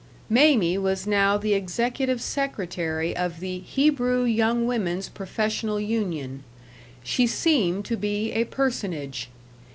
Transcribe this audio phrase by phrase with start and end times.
[0.31, 6.43] Mamie was now the executive secretary of the Hebrew Young Women's Professional Union.
[7.03, 9.29] She seemed to be a personage.